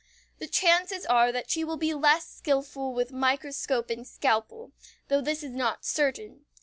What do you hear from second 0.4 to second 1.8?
chances are that she will